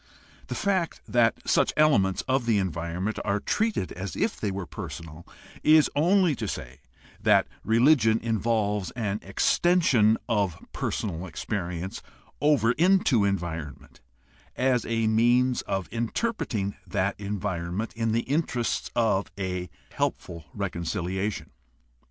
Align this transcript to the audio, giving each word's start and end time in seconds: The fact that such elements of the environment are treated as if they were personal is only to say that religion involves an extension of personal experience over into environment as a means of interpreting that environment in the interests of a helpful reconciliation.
The 0.47 0.55
fact 0.55 0.99
that 1.07 1.47
such 1.47 1.73
elements 1.77 2.23
of 2.27 2.47
the 2.47 2.57
environment 2.57 3.19
are 3.23 3.39
treated 3.39 3.91
as 3.91 4.15
if 4.15 4.39
they 4.39 4.49
were 4.49 4.65
personal 4.65 5.27
is 5.61 5.91
only 5.95 6.33
to 6.37 6.47
say 6.47 6.79
that 7.21 7.47
religion 7.63 8.17
involves 8.23 8.89
an 8.95 9.19
extension 9.21 10.17
of 10.27 10.57
personal 10.73 11.27
experience 11.27 12.01
over 12.41 12.71
into 12.71 13.23
environment 13.25 14.01
as 14.55 14.87
a 14.87 15.05
means 15.05 15.61
of 15.67 15.87
interpreting 15.91 16.75
that 16.87 17.13
environment 17.19 17.93
in 17.93 18.11
the 18.11 18.21
interests 18.21 18.89
of 18.95 19.29
a 19.37 19.69
helpful 19.91 20.45
reconciliation. 20.51 21.51